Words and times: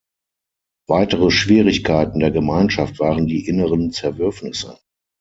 Weitere 0.89 1.29
Schwierigkeiten 1.29 2.21
der 2.21 2.31
Gemeinschaft 2.31 2.97
waren 2.97 3.27
die 3.27 3.47
inneren 3.47 3.91
Zerwürfnisse. 3.91 4.79